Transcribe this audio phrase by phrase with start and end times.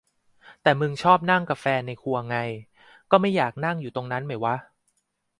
[0.61, 2.37] แต่มึงชอบนั่งกะแฟนในครัวไง
[2.75, 4.55] ~~ ก็ไม่อยากนั่งอยู่ตรงนั้นไหมวะ